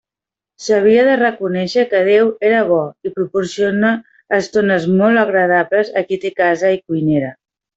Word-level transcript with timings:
S'havia 0.67 1.01
de 1.07 1.17
reconèixer 1.19 1.83
que 1.91 1.99
Déu 2.07 2.31
era 2.49 2.63
bo 2.71 2.79
i 3.09 3.13
proporciona 3.19 3.93
estones 4.41 4.89
molt 5.03 5.25
agradables 5.27 5.93
a 6.03 6.05
qui 6.09 6.23
té 6.25 6.33
casa 6.43 6.77
i 6.79 6.83
cuinera. 6.85 7.33